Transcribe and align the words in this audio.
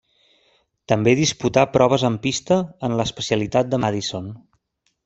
També 0.93 1.13
disputà 1.19 1.65
proves 1.75 2.07
en 2.11 2.17
pista, 2.25 2.59
en 2.89 2.99
l'especialitat 3.03 3.73
de 3.77 3.83
Madison. 3.87 4.35